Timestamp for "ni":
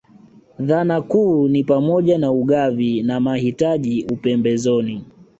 1.47-1.63